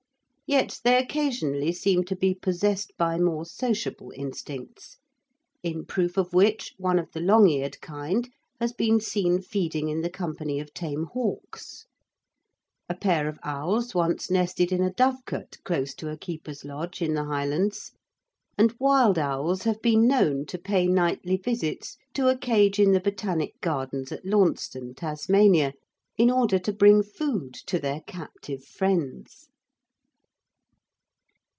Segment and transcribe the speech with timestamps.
[0.47, 4.97] Yet they occasionally seem to be possessed by more sociable instincts,
[5.63, 8.29] in proof of which one of the long eared kind
[8.59, 11.85] has been seen feeding in the company of tame hawks;
[12.89, 17.13] a pair of owls once nested in a dovecote close to a keeper's lodge in
[17.13, 17.93] the Highlands;
[18.57, 22.99] and wild owls have been known to pay nightly visits to a cage in the
[22.99, 25.71] Botanic Gardens at Launceston (Tasmania),
[26.17, 29.47] in order to bring food to their captive friends.